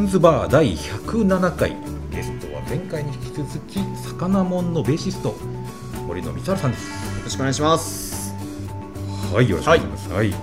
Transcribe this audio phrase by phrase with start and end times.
[0.00, 1.76] スンズバー第107回。
[2.10, 5.34] ゲストは前回に引き続き魚もんのベーシスト
[6.06, 6.88] 森野光晴さんです。
[7.18, 8.34] よろしくお願いします。
[9.30, 10.10] はいよろしくお願いします。
[10.10, 10.34] はい、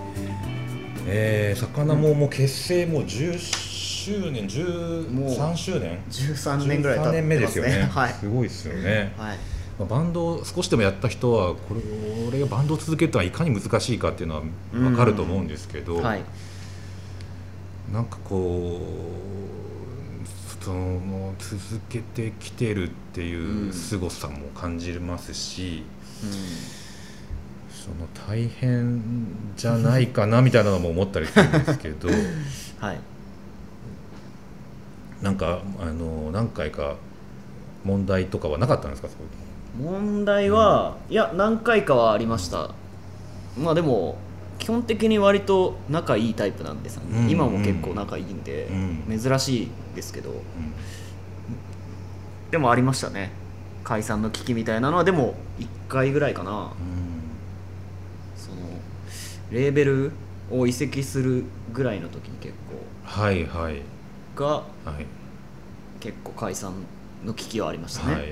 [1.07, 9.37] えー、魚もんも結成もう10周年13周年？13年ぐらい経って目ですよね、はい、すごいですよね、はい。
[9.79, 11.81] まあバンドを少しでもやった人はこれ
[12.27, 16.21] 俺がバンドを続けるとはいかに難しいかっていうのは分かると思うんですけど、はい
[17.93, 18.79] なんかこ
[20.61, 25.83] うその続けてきてるっていう凄さも感じますし、
[27.71, 29.01] その大変
[29.55, 32.09] じゃないかなみたいなのも思ったりするんですけど
[32.79, 32.99] はい。
[35.21, 36.95] なんかあの何回か
[37.85, 39.07] 問題とかはなかったんですか？
[39.07, 42.71] そういうの問題は、いや何回かはありました。
[43.57, 44.17] まあでも
[44.59, 48.67] 基本的に割と仲いいタイプなんですよね、うん今も結構仲いいんで、
[49.07, 49.19] うん。
[49.19, 50.31] 珍しいですけど。
[50.31, 50.37] うん。
[52.51, 53.31] でもありましたね。
[53.83, 55.03] 解散の危機みたいなのは。
[55.03, 56.51] でも1回ぐらいかな。
[56.51, 56.67] うん。
[58.35, 58.57] その
[59.51, 60.11] レーベル
[60.51, 62.53] を移籍するぐらいの時に結
[63.03, 63.81] はいはい。
[64.35, 64.63] 構がは
[64.99, 65.05] い。
[65.99, 66.73] 結構解散
[67.25, 68.13] の危機はありましたね。
[68.13, 68.21] はい。
[68.21, 68.31] はい、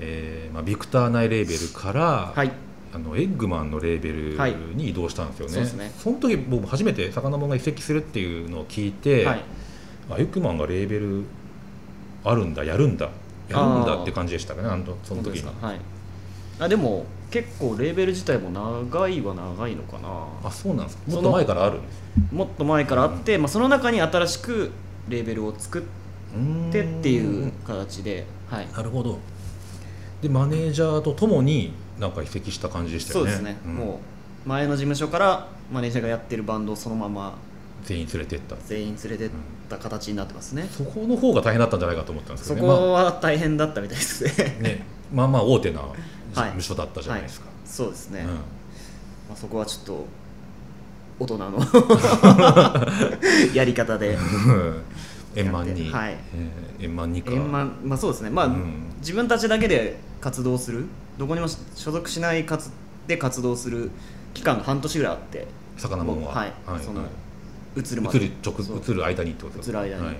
[0.00, 2.52] えーまあ、ビクター内レーベルから、はい
[2.94, 5.92] あのエッグマンのレーベルに移動したんですよね、そうですね。
[5.98, 9.42] その時僕初めて魚もんが移籍するっていうのを聞いて、はい。
[10.10, 11.24] あエッグマンがレーベル
[12.24, 13.08] あるんだやるんだ
[13.48, 15.50] やるんだって感じでしたかねあのその時に。
[16.58, 20.26] あでも結構レーベル自体も長いは長いのかな。
[20.44, 21.12] あそうなんですか。
[21.12, 24.70] もっと前からあるんですもっと前からあって、まあ、その中に新しく
[25.08, 25.82] レーベルを作っ
[26.70, 29.18] てっていう形で、はい、なるほど。
[30.20, 31.72] でマネージャーとともに
[32.02, 33.30] なんか移籍した感じでしたよね。
[33.32, 33.74] そうですね、ん。
[33.74, 34.00] も
[34.44, 37.38] う前の事務所からマネージャーがやってるバンドをそのまま
[37.84, 38.56] 全員連れてった。
[38.66, 39.30] 全員連れてっ
[39.68, 42.72] た形になってますね、そこの方が大変だったんじゃないかと思ったんですそけどね。
[42.74, 44.32] こは大変だったみたいですね。
[44.36, 44.86] まあね。
[45.12, 48.26] まあまあ大手な事務所だったじゃないですか、そうですね、うん。
[48.26, 48.34] ま
[49.34, 50.06] あ、そこはちょっと
[51.20, 51.60] 大人の
[53.54, 54.18] やり方で
[55.36, 56.16] 円満に、はい。
[56.34, 57.30] えー円満にか。
[57.30, 58.30] 円満まあそうですね。
[58.30, 58.92] まあ、うん。
[58.98, 60.86] 自分たちだけで活動する
[61.18, 62.70] どこにも所属しない活
[63.06, 63.90] で活動する
[64.34, 65.46] 期間が半年ぐらいあって
[65.76, 66.32] 魚もんは。
[66.32, 66.52] はい。
[66.66, 66.80] はい。
[66.80, 67.80] そのはい。
[67.80, 68.18] 移るまで。
[68.18, 70.06] 移る直る間にってことです移る間に。
[70.06, 70.14] はい。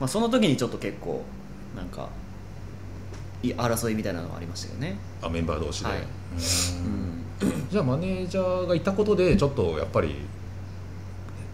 [0.00, 1.22] まあ、その時にちょっと結構
[1.76, 2.08] なんか
[3.42, 4.96] い争いみたいなのがありましたよね。
[5.22, 5.98] あメンバー同士で、はい。
[7.70, 10.16] じゃあマネージャーがいたことでちょっとやっぱり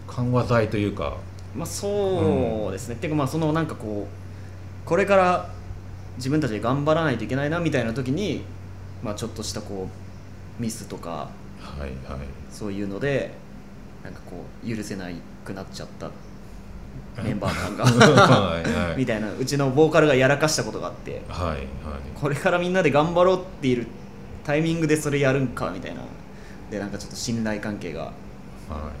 [0.07, 1.17] 緩和剤というか。
[1.55, 5.49] まあそうですね、っていうかまあそのなんかこうこれから
[6.17, 8.43] 自分たちで頑張らないといけないなみたいな時に
[9.05, 9.87] まあちょっとしたこ
[10.59, 11.29] うミスとか
[11.59, 12.19] はいはい。
[12.49, 13.31] そういうので
[14.03, 15.07] なんかこう許せな
[15.45, 16.09] くなっちゃった
[17.23, 17.85] メンバー感が。
[18.25, 18.97] はいはい。
[18.97, 19.31] みたいな。
[19.31, 21.59] うちのボーカルがやらかしたことがあってはいはい。
[22.15, 23.85] これからみんなで頑張ろうっている
[24.43, 26.01] タイミングでそれやるんかみたいな。
[26.71, 28.11] でなんかちょっと信頼関係がはい。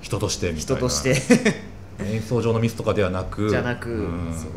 [0.01, 0.63] 人としてみたいな。
[0.63, 1.65] 人として。
[2.05, 3.49] 演奏上のミスとかではなく。
[3.49, 3.93] じゃなくう
[4.29, 4.33] ん。
[4.33, 4.49] そう。
[4.49, 4.53] っ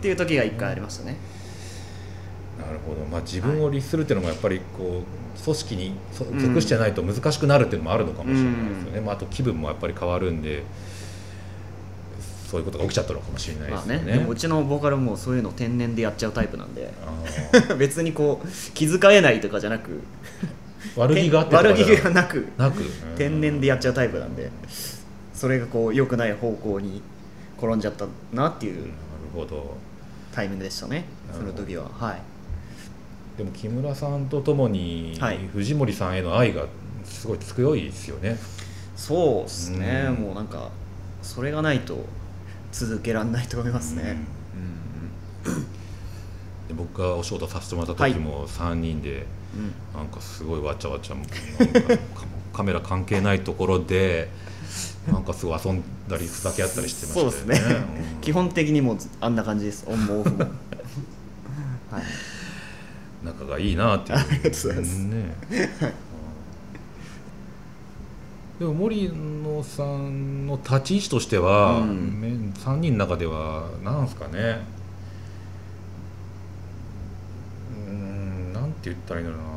[0.00, 1.12] ていう時が一回ありましたね。
[1.12, 1.31] なる
[2.86, 5.94] ほど、まあ、自分を律するっていうのもやっぱりこう組織に
[6.38, 10.62] 属してないと難しくなるっていうのもあるのかもしれないですよね、まあ、あと気分もやっぱり変わるんで
[12.52, 14.12] そういうことが起きちゃったのかもしれないでますあよね。
[14.12, 14.18] ね。
[14.18, 16.92] でもうちのボーカルもそういうの天然でやっちゃうタイプなんで。
[17.78, 20.02] 別にこう気遣えない とかじゃなく。
[20.94, 22.46] 悪気があってとか悪気がなく。
[22.58, 22.82] なく。
[23.16, 24.50] 天然でやっちゃうタイププなんで。
[25.32, 27.00] それがこう良くない方向に
[27.56, 28.04] 転んじゃった
[28.34, 28.92] なっていうなる
[29.34, 29.78] ほど。
[30.30, 31.06] タイミングでしたね。
[31.34, 31.88] その時は。
[31.98, 32.31] はい
[33.42, 35.38] でも木村さんとともにはい。
[35.52, 36.66] 藤森さんへの愛が
[37.04, 38.36] すごい強いですよね。
[38.94, 40.14] そうですね、うん。
[40.14, 40.70] もうなんか
[41.22, 42.04] それがないと
[42.70, 44.16] 続けられないと思いますね、
[46.68, 49.64] で僕がお仕事させてもらった時も3人でうん。
[49.64, 51.16] うんなんかすごいわちゃわちゃ
[52.54, 54.30] カメラ関係ないところで
[55.10, 57.32] なんかすごい遊んだりふざけ合ったりしてましたよね。
[57.32, 57.76] そうですね、
[58.14, 58.20] うん。
[58.20, 59.84] 基本的にもうあんな感じです。
[59.88, 60.38] オンもオフも。
[61.90, 62.02] はい。
[62.02, 62.21] 仲
[63.52, 64.18] がいいなっていう。
[64.18, 64.98] ありがとうございます。
[64.98, 65.36] ね。
[68.58, 72.20] でも森野さんの立ち位置としては、うん。
[72.20, 74.60] め3人の中ではなんですかね。
[77.76, 79.48] うーんなんて言ったらいいんだろうな、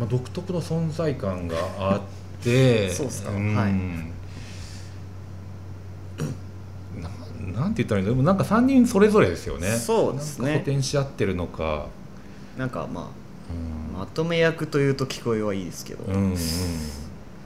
[0.00, 3.30] まあ、独特の存在感があってそうっすか。
[3.30, 3.54] ん。
[3.54, 4.19] はい
[7.70, 9.68] ななんて言ったらいいんだでもなんか3人それぞれですよね。
[9.68, 10.62] そうですね。
[10.64, 11.86] 補填し合ってるのか、
[12.58, 13.96] なんかまうん。
[13.96, 16.34] あまとめ役というと聞こえはいいですけど、うんうん。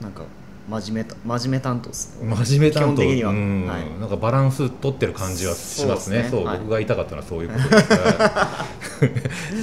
[0.01, 0.23] なんか
[0.67, 2.35] 真面目た真面目担当ですね。
[2.35, 2.87] 真面目担当。
[2.95, 3.31] 基本的には。
[3.31, 3.67] うん。
[3.67, 3.99] はい。
[3.99, 6.27] なんかバランス取ってる感じはしますね。
[6.29, 6.45] そうね。
[6.47, 6.59] はい。
[6.59, 7.87] 僕が言いたかったのはそういうことです。
[7.87, 8.65] から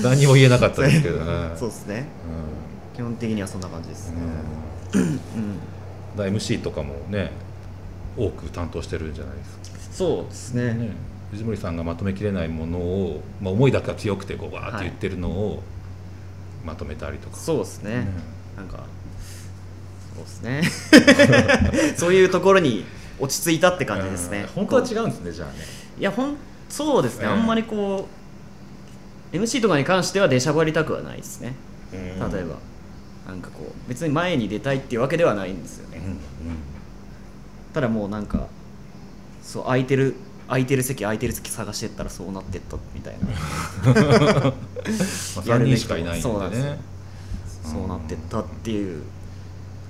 [0.11, 1.19] 何も言えなかったですけど。
[1.19, 2.07] ねそうですね。
[2.95, 4.17] 基本的にはそんな感じですね。
[4.95, 5.01] うん。
[5.01, 5.19] うん。
[6.17, 7.33] だ MC とかもね
[8.17, 10.75] 多く担当してるんじゃないですかそうですね。
[10.75, 10.91] ね、
[11.31, 15.63] 藤森さんがまとめきれないものを、まあ、思いだけが強くてこうわーって言ってるのを
[16.65, 17.91] まとめたりとか、そうですね。
[17.91, 18.07] ね。
[18.57, 18.85] なんか
[20.15, 20.63] そうですね。
[21.97, 22.85] そういうところに
[23.21, 24.41] 落ち着いたって感じですね。
[24.41, 24.67] うん。
[24.67, 25.55] 本当は違うんですねじゃあね。
[25.99, 26.37] いやほん
[26.69, 28.09] そうですね、うんあんまりこ
[29.33, 31.55] う MC とかに関しては出しゃばりたくはないですね。
[31.93, 32.57] 例えば、
[33.27, 36.19] なんかこう別に前に出たいっていうわけではないんですよね、うんうん。
[37.73, 38.47] ただもうなんか
[39.43, 40.15] そう空いてる
[40.49, 43.27] 空いてる席空いてる席探してったらそうなってったみたいな。
[45.37, 46.65] まあ、や3るべき人しかいないんでそうなんですよ。
[46.73, 46.93] ね
[47.63, 49.03] そうなってったっていう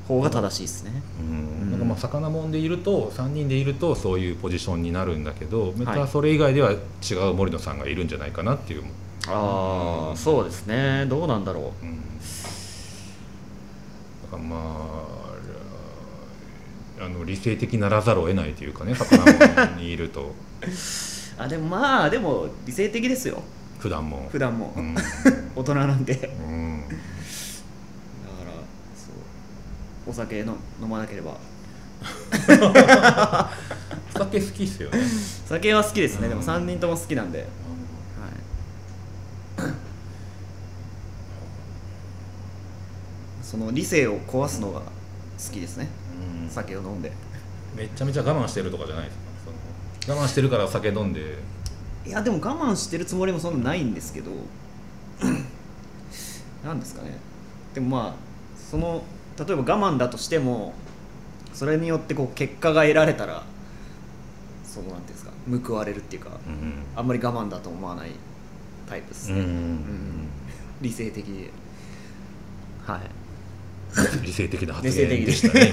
[0.07, 1.03] 方が正しいですね。
[1.21, 1.71] うん。
[1.71, 6.77] なんかまあ魚もんでいると3人でいるとそういうポジションになるんだけどまたそれ以外では違
[7.31, 8.85] う森野さんがいるんじゃないかなっていう、
[9.29, 11.07] ああそうですね。
[11.07, 12.03] どうなんだろうん、だ
[14.31, 15.22] からまあ
[17.05, 20.27] あの理性的ならざるを得ないというかね魚にいると。
[20.27, 20.33] う
[21.37, 23.43] あでもまあでも理性的ですよ。
[23.81, 24.29] 普段も。
[24.31, 24.95] 普段も、うん。
[25.57, 26.15] 大人なんで。
[26.15, 26.95] だかうんら
[28.95, 29.11] そ
[30.07, 30.11] う。
[30.11, 31.37] お酒の飲まなければ。
[34.15, 35.01] お 酒好きっすよね。
[35.47, 37.49] 酒は好きですね、でもうん3人とも好きなんで、はい、
[43.43, 44.87] その理性を壊すのが好
[45.53, 45.89] きですね
[46.43, 46.51] うん。
[46.51, 47.13] 酒を飲んで。
[47.77, 49.23] めちゃめちゃ我慢してるとかじゃないですか？
[50.05, 51.39] その我慢してるからお酒飲んで。
[52.07, 54.31] いやでも我慢してるつもりもそんなないんですけど。
[56.65, 57.17] なんですかね。
[57.75, 58.15] でもまあ
[58.71, 59.03] その
[59.39, 60.75] 例えば我慢だとしても
[61.53, 63.43] それによってこう結果が得られたら
[64.65, 65.33] そうなんていうんですか
[65.69, 68.11] 報われるっていうかうんあんまり我慢だと思わない
[68.89, 70.29] タイプですね、うん
[70.81, 71.51] 理性的で
[72.87, 73.01] はい
[74.23, 75.73] 理性的な発言でしたね。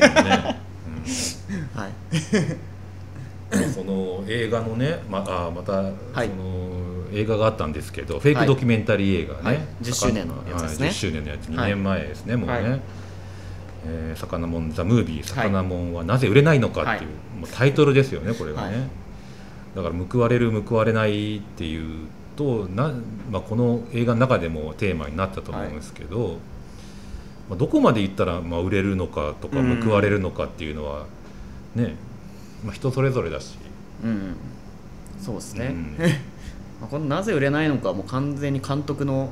[1.73, 1.91] はい
[3.51, 3.73] うん。
[3.73, 6.27] その映画のねまあまた、はい。
[6.27, 6.69] その
[7.11, 9.59] 映画があったんですけどフェイクドキュメンタリー映画ね、はい。
[9.81, 10.85] 10周年のやつですね。
[10.87, 11.47] はい10周年のやつ。
[11.47, 11.69] 2はい。
[11.71, 12.81] 年前ですね、もうね、はい。
[13.87, 17.39] えー魚もんザ・ムービー「魚もんはなぜ売れないのか」っていう,、はい。
[17.39, 18.87] もうタイトルですよねこれがね、はい。
[19.75, 22.93] だから報われる報われないっていうとな、
[23.31, 26.37] まあ、この映画の中でもテーマになったと思うんですけど、
[27.49, 29.81] まあ、どこまでいったらまあ売れるのかとかうん。
[29.81, 31.07] 報われるのかっていうのは
[31.75, 31.95] ね、
[32.63, 33.57] まあ、人それぞれだし、
[34.03, 34.35] うん。
[35.19, 35.97] そうですね、うん。
[36.79, 39.31] まあこのなぜ売れないのかもう完全に監督の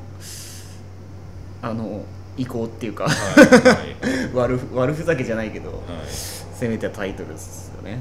[1.62, 2.04] あの
[2.38, 3.14] 意向っていうかはい。
[3.66, 4.32] はい。
[4.34, 5.80] 悪ふ悪ふざけじゃないけどはい。
[6.08, 8.00] せめてタイトルですよね、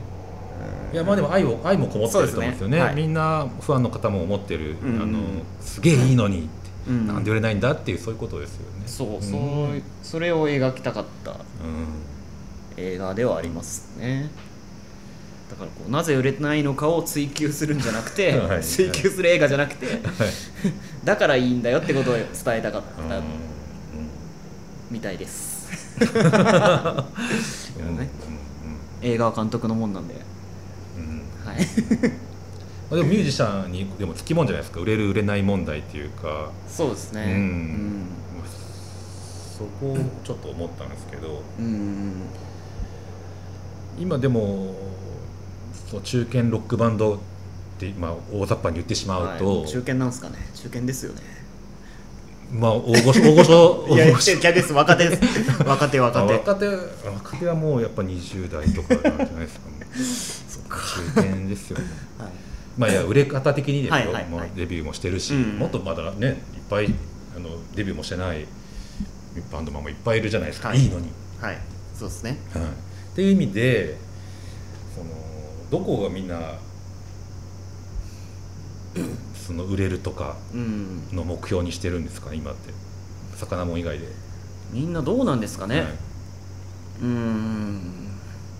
[0.91, 2.79] いやまあでも愛を愛もこもってると思うんですよね。
[2.79, 2.83] ね。
[2.83, 2.95] はい。
[2.95, 5.19] みんなファンの方も思ってる、あの
[5.61, 7.07] すげえいいのにって、うん。
[7.07, 8.83] なんで売れないんだっていうそういうことですよね。
[8.87, 9.41] そうそう、
[9.75, 11.39] んそれを描きたかったうん。
[12.77, 14.31] 映画ではありますね。
[15.51, 18.63] だからこうなぜ売れないのかを追求するんじゃなくて、 はい。
[18.63, 19.99] 追求する映画じゃなくてはい。
[21.05, 23.23] だからいいんだよってことを伝えたかったうん。
[24.91, 25.67] みたいです。
[26.01, 27.97] うん。
[27.99, 28.09] ね
[29.03, 29.09] うん。
[29.09, 30.15] 映画は監督のもんなんで。
[30.97, 31.03] うん。
[31.03, 31.59] うんはい。
[31.59, 32.26] まあ
[32.91, 34.81] でもミュージシャンにでもつきもんじゃないですか。
[34.81, 36.51] 売れる売れない問題っていうか。
[36.69, 37.25] そうですね。
[37.25, 38.07] うん。
[39.59, 41.43] そこをちょっと思ったんですけど。
[41.59, 42.13] うんうん
[43.99, 44.75] 今でも
[45.91, 47.19] そう中堅ロックバンドっ
[47.79, 49.69] て、まあ、大雑把に言ってしまうと、はい。
[49.69, 50.37] 中堅なんですかね。
[50.55, 51.23] 中堅ですよね。
[52.53, 54.73] まあ大御所大御所 いやです。
[54.73, 55.63] 若手です。
[55.65, 56.35] 若手若手。
[56.35, 59.59] あ若手若手はもうやっぱ20代とかなんじゃないです
[60.69, 60.77] か。
[60.77, 60.85] も
[61.17, 61.23] う。
[61.25, 61.85] 中堅ですよね。
[62.19, 62.47] はい
[62.79, 65.59] まあいや売れ方的にですよ、はいもうデビューもしてるし、うん。
[65.59, 66.35] もっとまだねいっ
[66.69, 66.95] ぱい
[67.37, 68.47] あのデビューもしてない
[69.53, 70.79] バンドマンもいっぱいいるじゃないですか、はい。
[70.79, 71.09] い、いのに、
[71.41, 71.59] はい。
[71.95, 72.39] そうですね。
[72.53, 72.67] はい、っ
[73.15, 73.97] ていう意味で
[74.95, 75.11] その
[75.71, 76.59] どこがみんな
[79.47, 81.09] その売れるとかうん。
[81.13, 82.73] の目標にしてるんですか今って。
[83.37, 84.07] 魚もん以外で、
[84.73, 85.89] みんなどうなんですかね、はい。
[87.03, 87.83] うーん。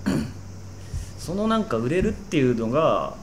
[1.19, 3.17] そのなんか売れるっていうのが、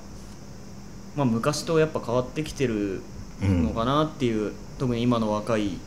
[1.15, 3.01] まあ、昔とやっぱ変わってきてる
[3.41, 5.77] のかなっていう、特に今の若い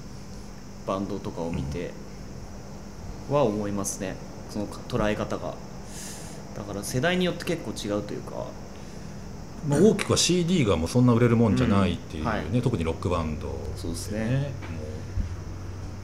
[0.87, 1.90] バンドとかを見て
[3.30, 4.16] は思いますね。
[4.50, 5.54] その捉え方が。
[6.56, 8.47] だから世代によって結構違うというか。
[9.68, 12.37] まあ、大きくは CD がもうそんな売れるもんじゃないっていうね、うん。
[12.52, 12.62] はい。
[12.62, 13.49] 特にロックバンド。
[13.76, 14.52] そうですね。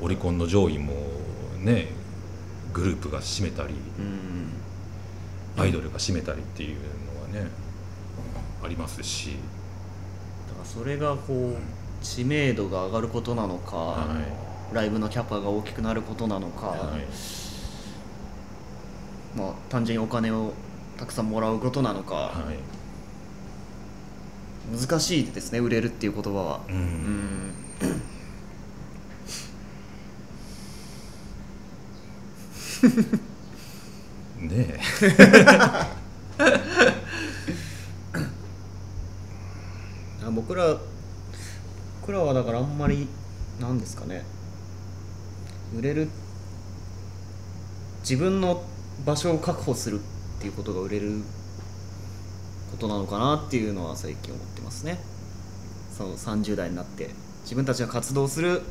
[0.01, 0.95] オリコンの上位も
[1.61, 1.87] ね
[2.73, 5.63] グループが占めたりうん。
[5.63, 6.77] アイドルが占めたりっていう
[7.33, 7.51] のはね
[8.63, 9.37] ありますし、
[10.49, 14.17] だからそれがこう知名度が上がることなのか、は
[14.73, 17.07] ライブのキャパが大きくなることなのか、はい。
[19.39, 20.53] まあ、単純にお金を
[20.97, 22.59] たくさんもらうことなのか、はい。
[24.79, 26.61] 難しいですね売れるっていう言葉は。
[26.69, 26.79] ううん。
[26.79, 27.55] ん
[34.49, 34.81] ね
[35.59, 35.97] あ
[40.31, 40.79] 僕ら
[42.01, 43.09] 僕らはだからあんまり
[43.61, 44.25] なんですかね。
[45.77, 46.09] 売れる
[48.01, 48.63] 自分の
[49.07, 51.23] 場所を確保するっていうことが売れる
[52.71, 54.99] ことなのかなっていうのは最近思ってますね。
[55.97, 57.11] その30代になって
[57.43, 58.63] 自分たちが活動する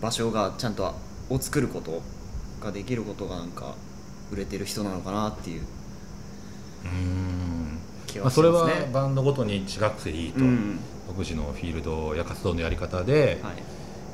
[0.00, 0.94] 場所がちゃんと
[1.28, 2.02] を作ること
[2.60, 3.74] ができることがなんか
[4.32, 5.62] 売れてる人なのかなっていう。
[6.84, 7.49] うん。
[8.12, 8.68] 気まあ、それは。
[8.92, 10.78] バンドごとに違くていいと、うん。
[11.08, 13.54] 独自のフィールドや活動のやり方ではい、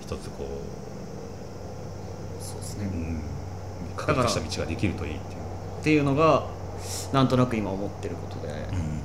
[0.00, 3.20] 一つこう、そうですね、うん、
[3.96, 5.40] 確立した道ができるといいっていう。
[5.80, 6.46] っていうのが
[7.12, 9.00] なんとなく今思ってることで、うん。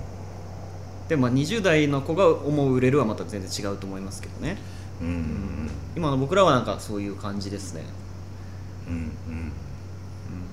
[1.10, 4.58] でもまあ20代の子が思う売れるはまた全然違うと思いますけどね、
[5.02, 5.08] うん。
[5.08, 5.72] うん。
[5.98, 7.84] 今の僕らはなんかそういう感じですね、
[8.88, 9.02] うんうん。
[9.02, 9.14] うん、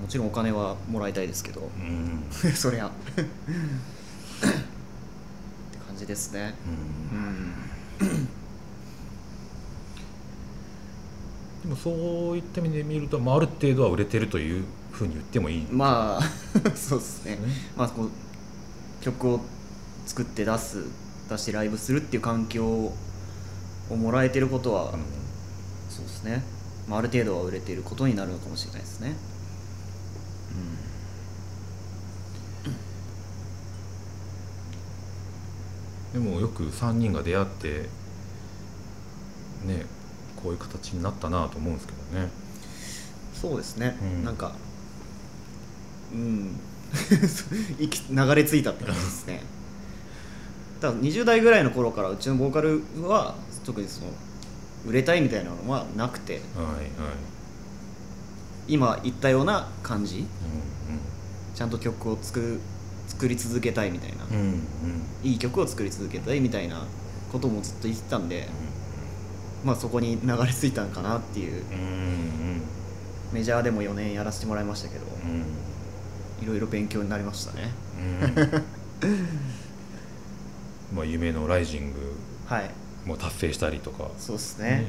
[0.01, 1.61] もちろんお金はもらいたいですけど。
[1.61, 2.25] うん。
[2.53, 2.91] そりゃ
[5.99, 6.55] じですね。
[7.11, 8.07] ううん。
[8.07, 8.27] ん
[11.63, 15.67] でもそういった意味で見ると、まあ、ある程度は売れてるというふうに言ってもいい。
[15.69, 16.23] まあ
[16.75, 17.37] そうですね。
[17.75, 18.09] まあこう
[19.03, 19.41] 曲を
[20.05, 20.85] 作って出す
[21.29, 24.99] 出してライブするっていう環境をもらえてることは、うん。
[25.89, 26.43] そうですね、
[26.87, 29.15] まあ、ある程度は売れていることになるのかもしれないですね
[36.13, 37.89] でもよく3人が出会って
[39.65, 39.85] ね
[40.41, 42.29] こういう形になったなと思うんですけどね。
[43.33, 44.23] そうですね、うん。
[44.23, 44.53] なんか
[46.13, 46.59] うん。
[48.09, 49.41] 流れ着いたって感じですね。
[50.81, 53.35] だから20代ぐらいの頃からうちのボーカルは
[53.65, 54.07] 特にその
[54.87, 56.41] 売れたいみたいなのはなくて。
[56.55, 56.85] はいはい。
[58.67, 60.19] 今言ったような感じ。
[60.19, 60.23] う
[61.55, 62.59] ちゃんと曲を作る
[63.09, 64.43] 作り続けたいみたいな、んうんうん。
[64.43, 64.59] うん
[65.23, 66.85] いい曲を作り続けたいみたいな
[67.31, 68.47] こともずっと言ってたんで、
[69.65, 71.63] まあそこに流れ着いたのかなっていう。
[71.71, 71.85] うんう
[72.55, 72.61] ん。
[73.33, 76.43] メジャーでも4年やらせてもらいましたけどうん。
[76.43, 77.71] いろいろ勉強になりましたね。
[77.99, 80.95] うん。
[80.95, 82.15] まあ夢のライジング
[82.47, 82.71] はい。
[83.05, 84.09] も達成したりとか。
[84.17, 84.85] そうですね。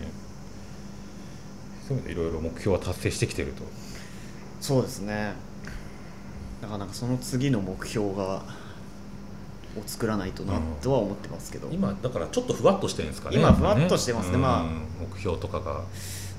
[1.89, 3.65] そういう意味でいろいろ目標は達成してきてると。
[4.61, 5.33] そうですね
[6.61, 8.43] だからなんかその次の目標が
[9.79, 13.37] を作らないとなうんとは思ってますけど、今だからちょっとふわっとしてるんですかね。
[13.37, 14.35] 今ふわっとしてますね。
[14.35, 14.40] うん。
[14.43, 14.64] まあ
[15.00, 15.83] 目標とかが。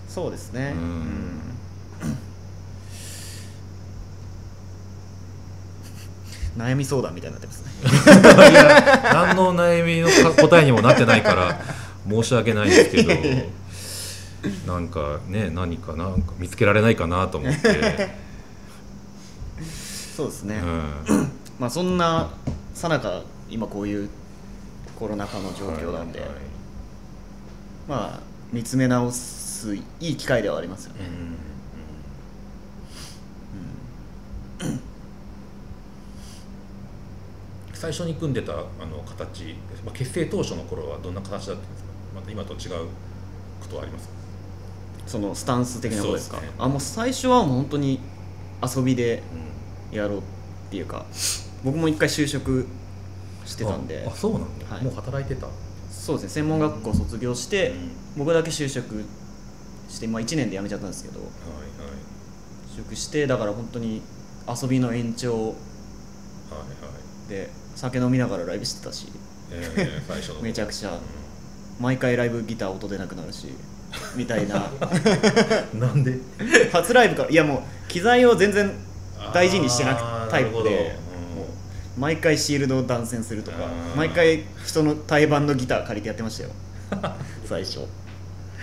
[0.08, 0.74] そうですね。
[0.75, 0.82] うん。
[0.82, 0.86] う
[6.60, 6.62] ん。
[6.62, 7.72] 悩み相談みたいになってますね。
[8.51, 11.62] いや何の悩みのか答えにもなってないから
[12.10, 13.13] 申し訳ないんですけど。
[14.66, 18.16] なんかね何かなんか見つけられないかなと思って、
[20.15, 21.32] そうですね、うん。
[21.60, 22.30] まあそんな
[22.74, 24.10] さなか今こういう
[25.00, 26.38] コロナ禍の状況なんで、はいはい
[27.88, 28.20] まあ
[28.53, 31.00] 見つめ直すいい機会ではありますよね、
[37.74, 41.89] 最初に組んでたあの形、まあ、結成当初の頃はどんな形だったんですか？
[42.15, 42.88] また今と違う
[43.62, 44.13] ことはありますか？
[45.08, 46.41] そのスタンス的なことですか？
[46.41, 46.50] ね。
[46.60, 48.00] あもう最初はもう本当に
[48.62, 49.24] 遊びで
[49.91, 50.21] やろうっ
[50.69, 51.05] ていうか
[51.63, 52.67] 僕も一回就職
[53.45, 54.03] してたんで。
[54.07, 54.83] ああそうなんだ、はい。
[54.83, 55.48] もう働いてた。
[55.89, 56.29] そうですね。
[56.29, 57.74] 専門学校卒業して、
[58.17, 59.03] 僕だけ就職
[59.89, 61.19] して、まあ、1年で辞めちゃったんですけど。
[61.19, 62.74] はいはい。
[62.74, 64.01] 就職してだから本当に
[64.48, 65.33] 遊びの延長。
[65.33, 65.55] はいは
[67.27, 67.29] い。
[67.29, 69.07] で酒飲みながらライブしてたし。
[69.53, 70.98] えー、最初のめちゃくちゃ。
[71.79, 73.48] 毎回ライブギター音出なくなるし
[74.15, 74.69] みたいな。
[75.74, 76.19] う んなんで？
[76.71, 77.24] 初ライブか。
[77.24, 78.71] らいやもう機材を全然
[79.34, 80.96] 大事にしてなくタイプで。
[81.06, 81.12] うん
[81.98, 83.58] 毎回シールドを断線するとか
[83.96, 86.50] 毎回人の対バンのギター借りてやってましたよ。
[87.46, 87.80] 最初。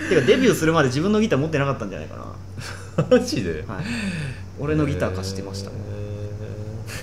[0.09, 2.35] てかデビューするまで自分のギター持ってなかったんじゃないか
[3.11, 3.85] マジで、な、はい、
[4.59, 5.77] 俺のギター貸してましたね、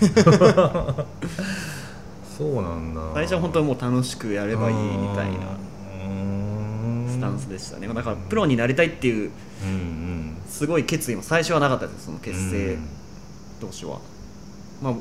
[2.38, 3.02] そうなんだ。
[3.14, 5.58] 最初は本当にもう楽しくやればいいみたいな
[7.10, 7.88] スタンスでしたね。
[7.88, 9.32] だからプロになりたいっていう
[9.64, 10.38] うんうん。
[10.50, 12.74] すごい決意も最初はなかったですその結成。
[12.74, 12.88] うん
[13.60, 14.00] 当初は、
[14.82, 14.94] まあ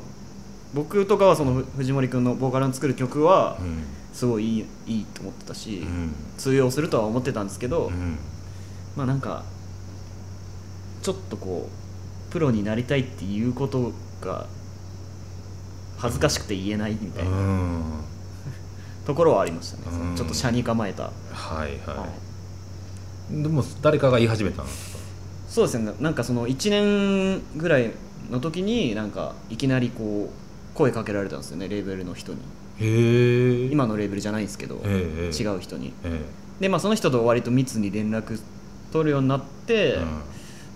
[0.73, 3.83] 僕とかはそのふ藤森君のボーカルの作る曲はうん。
[4.13, 6.15] すごいいいいいと思ってたし、うん。
[6.37, 8.17] 通用するとは思ってたんですけど、うん。
[8.95, 9.43] まあなんか
[11.01, 11.67] ちょっとこ
[12.29, 14.47] うプロになりたいっていうことが
[15.97, 17.81] 恥ずかしくて言えないみたいなうん。
[19.05, 21.11] ところはありましたね、ちょっと車に構えた、は
[21.67, 22.07] いはは
[23.29, 23.37] い。
[23.37, 24.99] いでも誰かが言い始めたんですか？
[25.49, 25.91] そうですね。
[25.99, 27.91] なんかその1年ぐらい
[28.29, 32.39] の時になんかいきなりこう声かけられたんですよねレーベルの人に。
[33.71, 35.93] 今のレーベルじゃないんですけど、ええ違う人に。
[36.03, 36.21] え
[36.59, 38.39] でまあその人と割と密に連絡
[38.91, 40.03] 取るようになって、え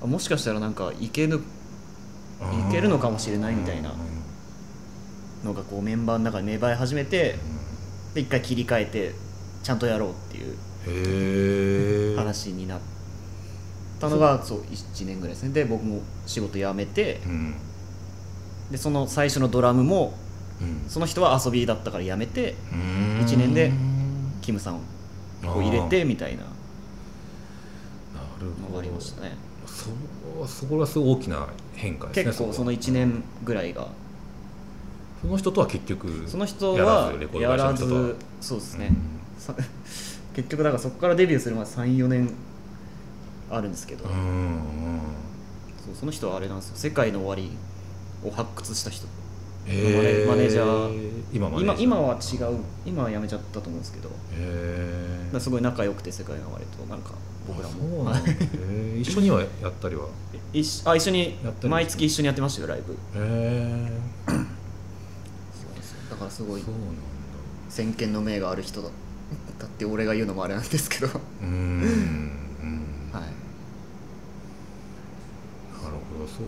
[0.02, 1.42] あもしかしたらなんかいける
[2.42, 7.36] うんいけるのかもしれないみたいなうんのがこうメンバーの中に芽生え始めて
[8.14, 9.14] で一回切り替えて
[9.64, 12.80] ちゃんとやろうっていう話になっ
[14.00, 15.50] たのがそう1年ぐらいですね。
[15.52, 17.56] で僕も仕事辞めてうん。
[18.72, 20.14] でその最初のドラムも
[20.62, 20.90] うん。
[20.90, 23.22] その人は遊びだったから辞めてうん。
[23.24, 23.72] 一年で
[24.42, 26.44] キムさんを入れてみたいな。
[26.44, 26.50] な
[28.40, 29.36] るのがありましたね。
[29.66, 33.88] そうそこはすごい大きな変化ですね結構その1年ぐらいが。
[35.22, 38.88] その人とは結局その人はやらずそうですね。
[38.88, 38.98] うん。
[39.38, 39.54] さ
[40.34, 42.30] 結局だからそこからデビューするまで34年
[43.50, 44.60] あるんですけど、うんうん
[45.86, 46.76] そうその人はあれなんですよ。
[46.76, 47.52] 世界の終わり
[48.28, 49.08] を発掘した人。
[49.66, 51.24] へマネージャー。
[51.34, 52.60] 今今今は違う。
[52.86, 54.10] 今は辞めちゃったと思うんですけど。
[55.34, 57.12] だすごい仲良くて世界の終わりとなんか
[57.48, 58.12] 僕らも。
[59.00, 60.08] 一緒にはやったりは？
[60.54, 62.94] 一緒あ一緒に毎月一緒にやってましたよライブ。
[62.94, 63.92] へえ
[66.10, 66.64] だからすごい
[67.70, 68.90] 先見の明がある人だ
[69.60, 71.08] だって俺が言うのもあれなんですけど。
[71.08, 71.56] はうーんう
[72.66, 73.26] んいなる
[76.09, 76.46] ほどそう。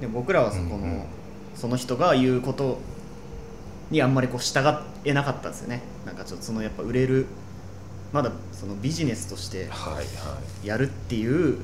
[0.00, 1.04] で僕らはそこの、うんうん
[1.54, 2.80] その人が言うこと
[3.92, 4.58] にあんまりこう従
[5.04, 5.82] えなかったんですよね。
[6.04, 7.26] なんかちょっとそのやっぱ売れる
[8.12, 10.66] まだそのビジネスとしてはいはい。
[10.66, 11.58] やるっていうはい。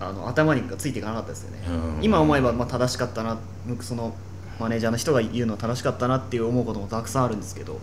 [0.00, 4.14] あの頭についていかなかったですよね、うん今思えばまあ正しかったな僕その
[4.60, 7.80] マネージャーの人が言うのは正しかったなっていう思うこともたくさんあるんですけど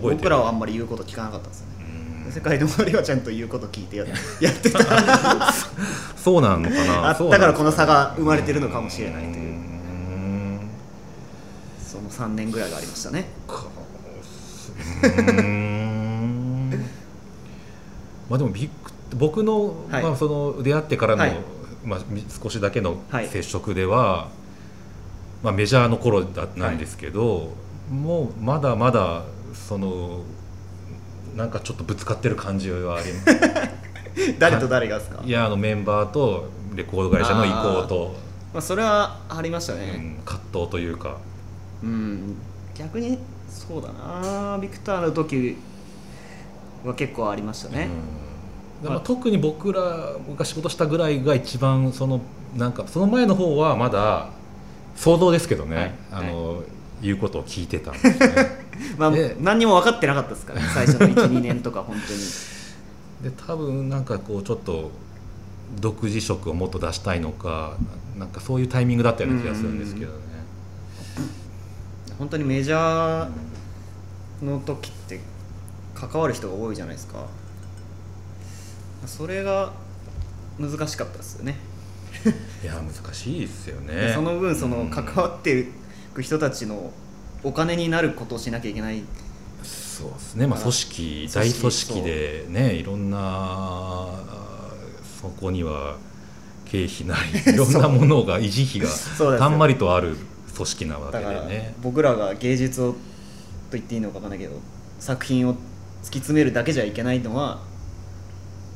[0.00, 1.72] 僕らはあんまり言うこと聞かなかったんですよね。
[1.72, 1.75] うん
[2.36, 4.50] 世界の終わりはちゃんと言うこと聞いてやや。
[4.50, 4.78] ってた。
[6.22, 7.08] そうなのかな？
[7.08, 7.38] あだ。
[7.38, 9.56] からこの差が生まれてるのかもしれないという。
[11.82, 13.30] その3年ぐらいがありましたね。
[18.28, 18.68] まあでもビ
[19.16, 20.02] 僕の,、はい。
[20.02, 21.36] まあ、その出会ってからの、はい。
[21.86, 22.00] まあ、
[22.42, 23.28] 少しだけのはい。
[23.28, 24.28] 接触では、
[25.42, 27.54] まあ、メジャーの頃だなんですけど、
[27.90, 29.22] もうまだまだ
[29.54, 30.20] その
[31.36, 33.26] なんかちょっとぶつかってる感じはあります。
[34.38, 35.22] 誰と誰がですか？
[35.22, 38.14] いやあのメンバーとレコード会社の意向と、
[38.54, 41.18] まあ、それはありましたうねん葛藤というか。
[41.82, 42.36] うん、
[42.74, 43.18] 逆に
[43.48, 44.58] そうだな。
[44.58, 45.56] ビクターの時
[46.84, 47.90] は結構ありましたね、
[48.82, 48.90] うん。
[48.90, 49.80] まあ、特に僕ら
[50.38, 52.22] が仕事したぐらいが一番その
[52.56, 54.30] なんかその前の方はまだ
[54.94, 55.94] 想像ですけどね、はい。
[56.12, 56.62] あの
[57.02, 58.66] 言うことを聞いてたんですね。
[58.98, 62.18] まあで何にも分かってなかったですからね 最初の12年とか本当に。
[63.22, 64.90] で多分なんかこうちょっと
[65.80, 67.76] 独自色をもっと出したいのか
[68.18, 70.18] なんかそういうタイミングだったような気がするんですけどね、
[72.18, 75.20] 本当にメジャーの時って
[75.94, 77.26] 関わる人が多いじゃないですか。
[79.06, 79.72] それが
[80.58, 81.56] 難しかったですよね。
[82.62, 84.90] いや難しいですよ でねその分そのうん。
[84.90, 85.68] 関わってい
[86.16, 86.92] く人たちの
[87.44, 89.02] お金になることをしなきゃいけない。
[89.62, 94.20] そうですね、まあ、あ組織大組織でねいろんなあ
[95.22, 95.96] そこには
[96.66, 97.18] 経費ない
[97.54, 100.18] いろんなものが維持費が たんまりとある
[100.54, 102.98] 組織なわけだからでね僕らが芸術をと
[103.72, 104.60] 言っていいのかわかんないけど
[105.00, 105.58] 作品を突き
[106.18, 107.62] 詰めるだけじゃいけないのは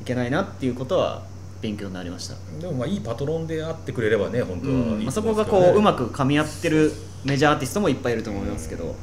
[0.01, 1.23] いけないなっていうことは
[1.61, 6.93] 勉強になりました、でもまあいいパトロンであってくれればね本当はいいうんまあ、そこがこううまく噛み合ってる
[7.25, 8.95] メジャーアーティストもいっぱいいると思いますけど、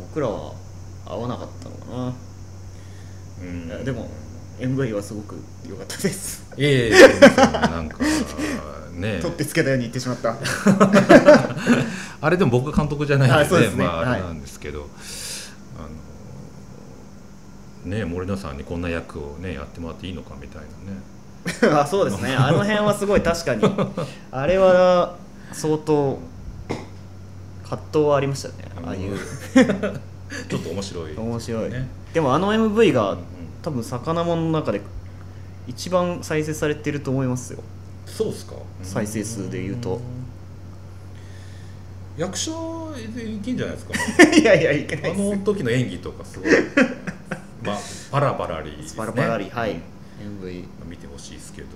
[0.00, 0.54] 僕らは
[1.06, 2.14] 合わなかったのかな、
[3.42, 3.44] う
[3.80, 3.84] ん。
[3.84, 4.10] でも
[4.58, 5.36] MV はすごく
[5.68, 6.44] 良かったです。
[6.56, 7.08] いえいえ
[7.70, 7.98] なんか
[8.94, 9.18] ね。
[9.22, 10.36] 取ってつけたように言ってしまった。
[12.20, 13.84] あれでも僕が監督じゃないんであそうですね。
[13.84, 14.20] まああはい。
[14.20, 14.88] れなんですけど、
[15.78, 15.82] あ
[17.88, 20.68] のね森野さんにこんな役をねやってもらっていいのかみたいなね
[21.74, 22.34] あそうですね。
[22.34, 23.62] あの辺はすごい確かに。
[24.30, 25.16] あれは
[25.52, 26.18] 相当
[27.64, 28.54] 葛藤はありましたね。
[28.84, 29.18] ああいう。
[30.48, 31.70] ちょっと面白い、面白い。
[31.70, 33.16] ねでもあの MV うんが
[33.62, 34.80] 多分魚ものの中で
[35.66, 37.58] 一番再生されてると思いますよ。
[38.06, 38.54] そうっすか。
[38.82, 40.00] 再生数で言うと。
[42.16, 42.52] 役者
[43.14, 46.50] でいけんじゃないですかいやいやいけあの時の演技とかすごい。
[47.64, 47.78] まあ
[48.10, 48.98] パラパラリーですね。
[48.98, 49.72] パラパラリはい。
[49.72, 49.82] うん
[50.22, 51.68] MV 見てほしいですけど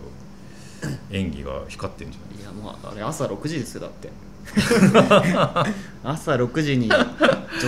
[1.11, 2.43] 演技が光ってんじゃない？
[2.43, 4.11] いやもうあれ朝6時ですよだって。
[6.05, 7.05] 朝6時に女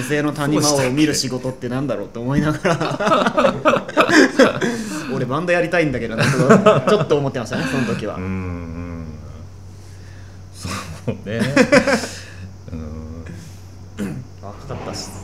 [0.08, 4.38] 性の谷間を見る仕事ってなんだろうって思いながら。
[5.12, 6.30] 俺バンドやりたいんだけどなと
[6.90, 9.06] ちょっと思ってましたねその時は、うんうん。
[10.54, 10.68] そ
[11.12, 11.40] うね。
[12.70, 13.24] うん。
[14.42, 15.14] 若かったしね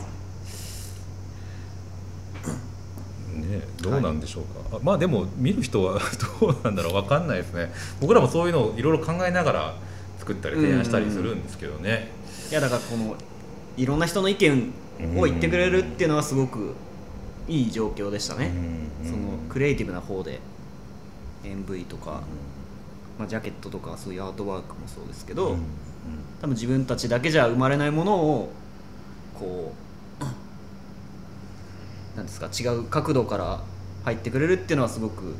[3.91, 5.99] どうなんでしょうか、あまあでも見る人は
[6.41, 6.93] どうなんだろう？
[6.93, 7.71] 分かんないですね。
[8.01, 9.75] 僕らもそういうのをいろいろ考えながら
[10.19, 12.11] 作ったり提案したりするんですけどね、
[12.49, 13.15] いやだからこの
[13.77, 14.73] いろんな人の意見
[15.17, 16.73] を言ってくれるっていうのはすごく
[17.47, 18.51] いい状況でしたね、
[19.03, 19.09] うん。
[19.09, 19.17] その
[19.49, 20.39] クリエイティブな方で
[21.43, 22.21] MV とか、
[23.19, 25.59] まあ、ジャケットとかそういうアートワークもそうですけど、うん。
[26.41, 28.51] 多分自分たちだけじゃ生まれないものを
[29.39, 29.73] こ
[30.21, 30.23] う
[32.17, 33.61] なんですか違う角度から
[34.05, 35.35] 入ってくれるっていうのはすごく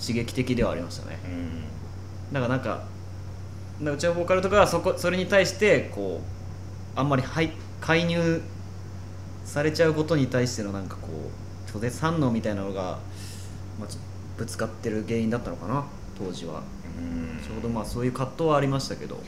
[0.00, 1.18] 刺激的ではありましたね。
[1.24, 2.32] うん。
[2.32, 2.84] だからなんか
[3.80, 6.20] うちのボーカルとかはそこそれに対してこ
[6.96, 8.42] うあんまり入介入
[9.44, 12.98] されちゃうことに対してのなんかこう拒絶反応みたいなのが、
[13.78, 13.88] まあ、
[14.36, 15.84] ぶつかってる原因だったのかな
[16.18, 16.62] 当時は。
[16.98, 17.40] うん。
[17.46, 19.16] ちょうどまあそういう葛藤はありましたけど。
[19.16, 19.20] ま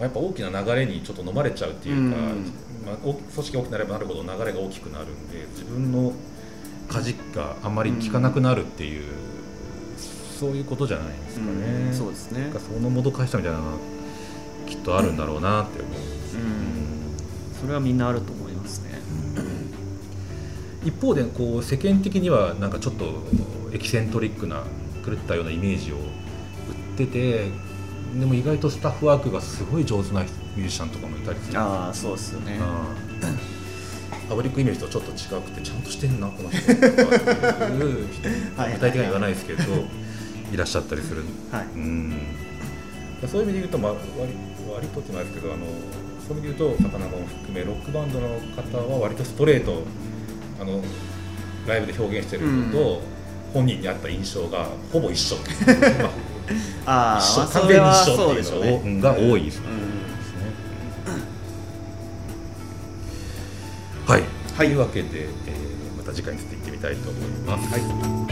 [0.00, 2.52] あ、やっぱ大きな流れにちょっと飲まれちゃうっていうか、うん。
[2.86, 6.12] まあ、組織が大きくなればなるほど流れが大きくなるんで自分の
[6.88, 9.04] 舵があんまり効かなくなるっていう、
[10.38, 11.50] そういうことじゃないですかね、
[11.88, 11.94] うん。
[11.94, 12.52] そうですね。
[12.52, 13.60] そのもどかしさみたいな
[14.66, 17.58] きっとあるんだろうなって思う、うん。
[17.60, 19.00] それはみんなあると思いますね。
[20.84, 23.06] 一方でこう世間的にはなんかちょっと
[23.72, 24.62] エキセントリックな
[25.04, 26.04] 狂ったようなイメージを売っ
[26.96, 27.50] てて
[28.18, 31.58] でも意外とスタッフワークがすごい上手なミュージシャンとかもいたりする。
[31.58, 32.60] ああそうですよね
[34.28, 38.28] パブリックイメージとちょっと違くてちゃんとしてんなこの人とかっていう人
[38.60, 38.68] は。
[38.70, 39.62] い具体的には言わないですけど
[40.52, 41.66] いらっしゃったりするはい。
[41.74, 42.12] うん。
[43.28, 44.32] そういう意味で言うと、まあ、割
[44.72, 45.64] 割とってないですけどあの
[46.26, 49.84] そういう意味で言うと魚も含めロックバンドの方は割とストレート
[50.60, 50.82] あの
[51.66, 53.02] ライブで表現してるのと、
[53.52, 55.36] 本人に合った印象がほぼ一緒、
[56.86, 59.60] まあああ一緒完全に一緒っていうのが多いです。
[59.60, 59.66] ね。
[59.68, 59.85] うん
[64.56, 67.68] はい、というわけで、えーまた次回についていってみたいと思います。
[67.72, 68.25] はい